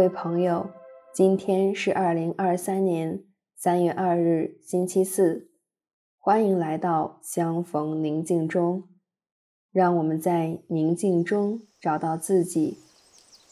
[0.00, 0.70] 各位朋友，
[1.12, 3.22] 今天是二零二三年
[3.54, 5.50] 三月二日，星期四。
[6.18, 8.84] 欢迎来到相逢宁静中，
[9.70, 12.78] 让我们在宁静中找到自己，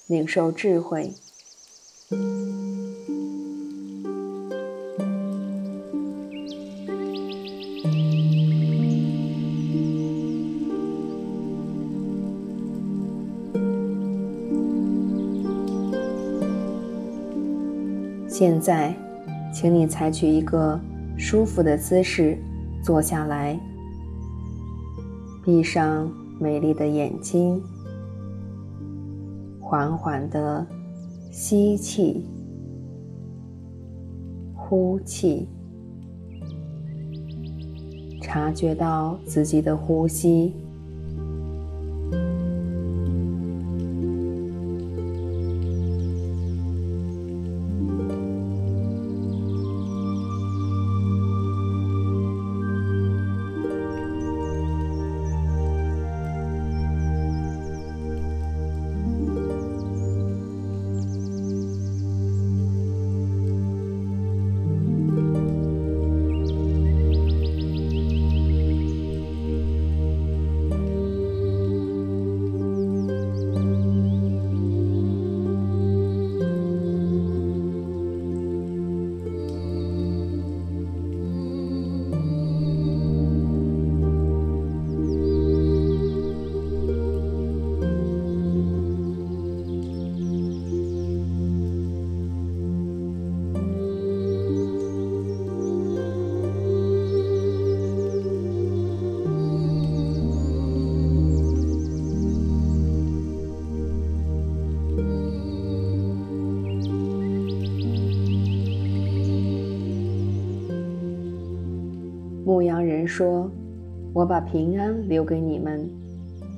[0.08, 1.12] 领受智慧。
[18.28, 18.94] 现在，
[19.52, 20.78] 请你采取一个
[21.16, 22.38] 舒服的姿势。
[22.80, 23.58] 坐下来，
[25.44, 26.08] 闭上
[26.38, 27.60] 美丽的眼睛，
[29.60, 30.64] 缓缓地
[31.32, 32.24] 吸气、
[34.54, 35.48] 呼气，
[38.22, 40.54] 察觉到自己的呼吸。
[113.08, 113.50] 说
[114.12, 115.88] ：“我把平安留给你们，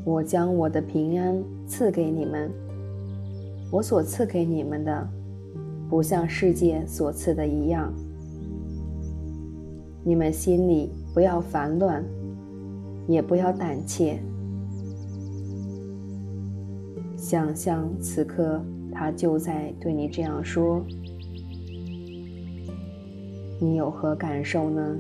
[0.05, 2.51] 我将我的平安赐给你们。
[3.71, 5.09] 我所赐给你们的，
[5.89, 7.95] 不像世界所赐的一样。
[10.03, 12.05] 你们心里不要烦乱，
[13.07, 14.19] 也不要胆怯。
[17.17, 18.61] 想象此刻
[18.91, 20.85] 他就在对你这样说，
[23.61, 24.99] 你有何感受呢？”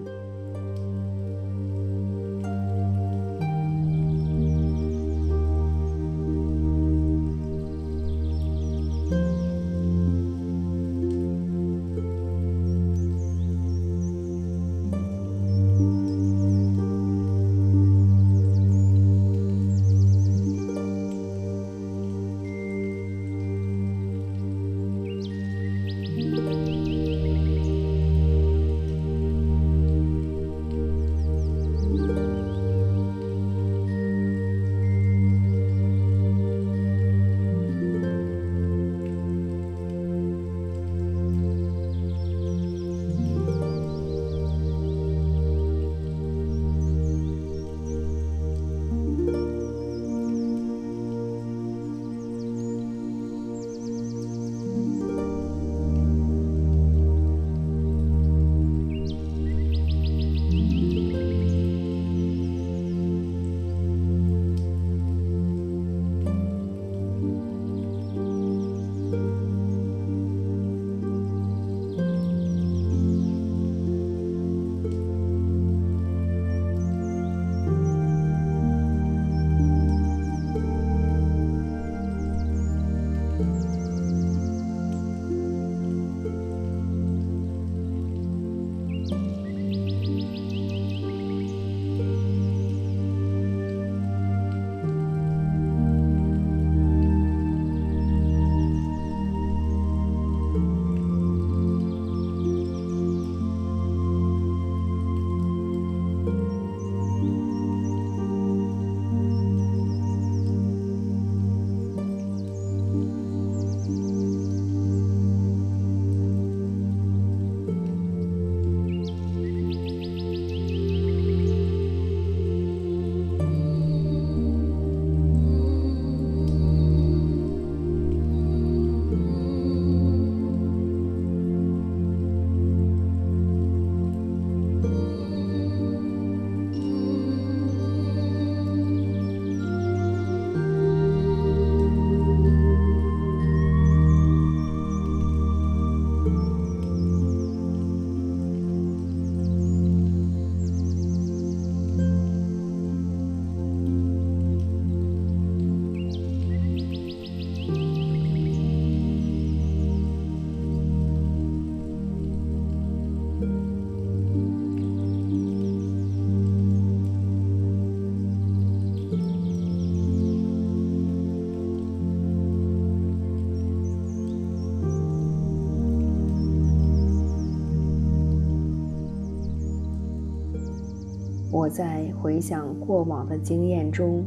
[181.70, 184.24] 在回想过往的经验中，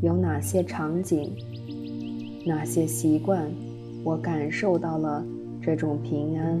[0.00, 1.30] 有哪些场景、
[2.46, 3.46] 哪些习惯，
[4.02, 5.22] 我感受到了
[5.60, 6.60] 这种平安。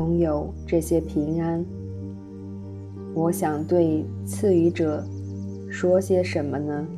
[0.00, 1.62] 拥有这些平安，
[3.14, 5.04] 我想对赐予者
[5.70, 6.88] 说些什么呢？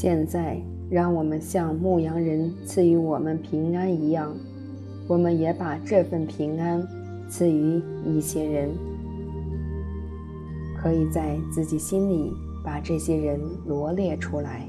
[0.00, 0.56] 现在，
[0.88, 4.32] 让我们像牧羊人赐予我们平安一样，
[5.08, 6.80] 我们也把这份平安
[7.28, 8.70] 赐予一些人。
[10.80, 12.32] 可以在自己心里
[12.64, 14.68] 把这些人罗列出来。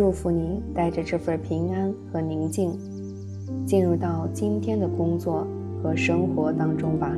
[0.00, 2.72] 祝福您带着这份平安和宁静，
[3.66, 5.46] 进入到今天的工作
[5.82, 7.14] 和生活当中吧。